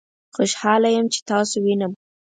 خوشحاله 0.35 0.89
یم 0.95 1.07
چې 1.13 1.19
تاسو 1.29 1.55
وینم 1.63 1.91